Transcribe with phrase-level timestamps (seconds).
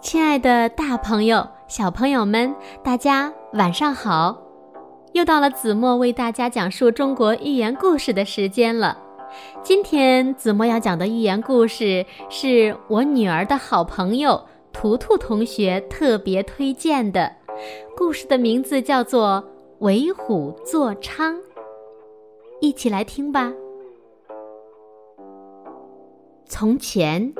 [0.00, 4.36] 亲爱的大朋友、小朋友们，大家晚上好！
[5.12, 8.96] 又到了子墨为大家讲述中国寓言故事的时间了。
[9.62, 14.40] 今天子墨要讲的寓言故事是我女儿的好朋友
[14.72, 17.34] 图图同学特别推荐的，
[17.96, 19.42] 故事的名字叫做
[19.84, 21.32] 《为虎作伥》。
[22.60, 23.52] 一起来听吧。
[26.48, 27.34] 从前，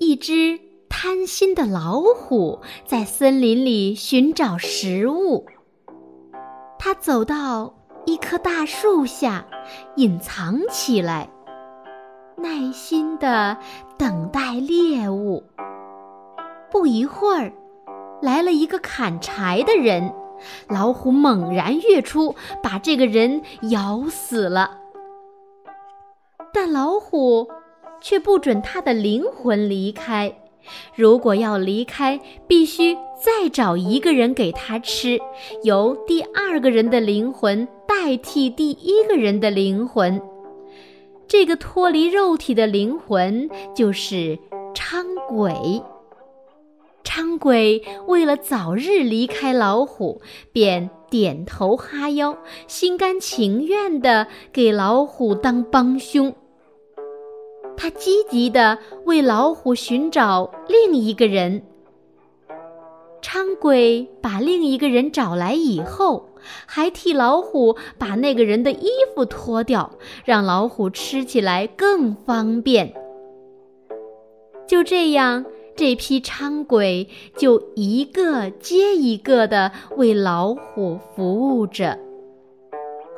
[0.00, 0.58] 一只
[0.90, 5.46] 贪心的老虎在森林里寻找食物。
[6.78, 9.46] 它走到一棵大树下，
[9.96, 11.30] 隐藏起来，
[12.36, 13.56] 耐心的
[13.96, 15.42] 等待猎物。
[16.70, 17.52] 不一会儿，
[18.20, 20.12] 来了一个砍柴的人，
[20.68, 24.78] 老虎猛然跃出，把这个人咬死了。
[26.52, 27.48] 但老虎。
[28.02, 30.34] 却不准他的灵魂离开。
[30.94, 35.18] 如果要离开，必须再找一个人给他吃，
[35.62, 40.20] 由第二个人的灵魂代替第一个人的灵魂。
[41.26, 44.38] 这个脱离肉体的灵魂就是
[44.74, 45.82] 伥鬼。
[47.04, 50.20] 伥鬼为了早日离开老虎，
[50.52, 52.36] 便点头哈腰，
[52.68, 56.32] 心甘情愿地给老虎当帮凶。
[57.82, 61.62] 他积极地为老虎寻找另一个人。
[63.22, 66.28] 伥鬼把另一个人找来以后，
[66.66, 69.92] 还替老虎把那个人的衣服脱掉，
[70.26, 72.92] 让老虎吃起来更方便。
[74.68, 81.98] 就这样，这批伥鬼就一个接一个地为老虎服务着。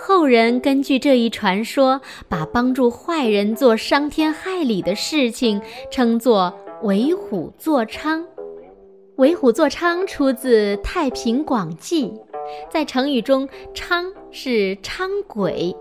[0.04, 6.52] 后人根据这一传说，把帮助坏人做伤天害理的事情称作
[6.82, 8.20] “为虎作伥”。
[9.14, 12.06] “为虎作伥”出自《太平广记》。
[12.68, 15.72] 在成语中，“伥”是伥鬼。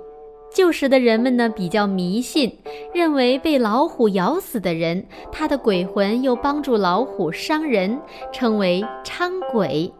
[0.53, 2.55] 旧时的人们呢比较迷信，
[2.93, 7.99] 认为被老虎咬死的人，他的鬼魂又帮助老虎伤人，
[8.31, 9.91] 称为伥鬼。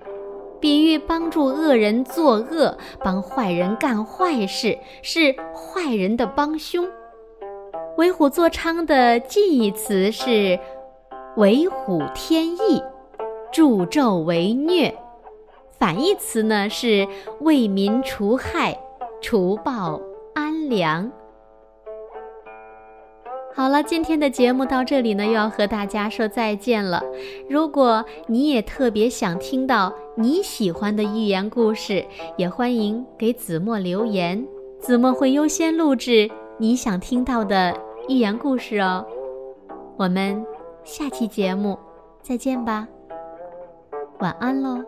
[0.62, 6.88] 比喻帮助恶人作恶，帮坏人干坏事，是坏人的帮凶。
[7.98, 10.58] 为虎作伥的近义词是
[11.36, 12.82] 为虎添翼，
[13.52, 14.94] 助纣为虐；
[15.80, 17.08] 反义词呢是
[17.42, 18.80] 为民除害，
[19.20, 20.00] 除暴
[20.36, 21.12] 安良。
[23.54, 27.04] 好了，今天的节目到这里呢，又要和大家说再见了。
[27.50, 32.06] 如果你也特别想听到你喜欢的寓言故事，
[32.38, 34.48] 也欢迎给子墨留言，
[34.80, 37.76] 子墨会优先录制你想听到的
[38.08, 39.04] 寓言故事哦。
[39.98, 40.46] 我们
[40.84, 41.76] 下期节目
[42.22, 42.88] 再见吧，
[44.20, 44.84] 晚安喽。